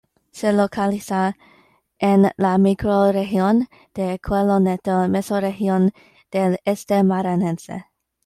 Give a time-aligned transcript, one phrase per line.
[0.31, 1.37] Se localiza
[1.99, 5.91] en la microrregión de Coelho Neto, mesorregión
[6.31, 7.85] del Este Maranhense.